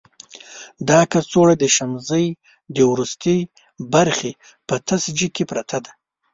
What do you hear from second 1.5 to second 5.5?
د شمزۍ د وروستي برخې په تش ځای کې